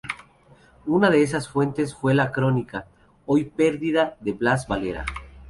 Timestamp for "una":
0.87-1.11